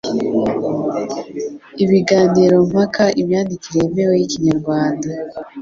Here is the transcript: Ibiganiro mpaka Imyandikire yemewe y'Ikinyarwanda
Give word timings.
Ibiganiro 1.83 2.55
mpaka 2.71 3.03
Imyandikire 3.21 3.77
yemewe 3.83 4.13
y'Ikinyarwanda 4.19 5.07